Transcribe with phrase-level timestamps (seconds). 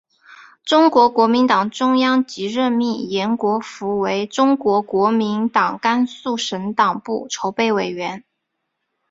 [0.63, 8.23] 中国国民党中央即任命延国符为中国国民党甘肃省党部筹备委员。